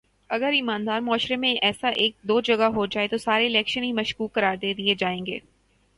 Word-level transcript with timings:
اگر 0.29 0.51
ایماندار 0.51 0.99
معاشرے 0.99 1.35
میں 1.35 1.53
ایسا 1.61 1.89
ایک 1.95 2.15
دو 2.23 2.39
جگہ 2.41 2.69
ہو 2.75 2.85
جائے 2.85 3.07
تو 3.07 3.17
سارے 3.17 3.45
الیکشن 3.45 3.83
ہی 3.83 3.91
مشکوک 3.93 4.33
قرار 4.33 4.55
دے 4.55 4.73
دیئے 4.73 4.95
جائیں 4.95 5.25
گے 5.25 5.39